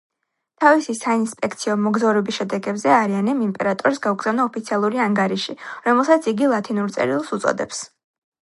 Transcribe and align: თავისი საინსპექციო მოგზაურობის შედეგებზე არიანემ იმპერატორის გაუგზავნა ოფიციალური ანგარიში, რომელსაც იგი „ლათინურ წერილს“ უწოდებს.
თავისი 0.61 0.93
საინსპექციო 0.99 1.75
მოგზაურობის 1.81 2.39
შედეგებზე 2.41 2.91
არიანემ 2.93 3.43
იმპერატორის 3.49 4.01
გაუგზავნა 4.07 4.49
ოფიციალური 4.51 5.03
ანგარიში, 5.09 5.59
რომელსაც 5.91 6.31
იგი 6.33 6.53
„ლათინურ 6.55 6.93
წერილს“ 6.97 7.35
უწოდებს. 7.39 7.85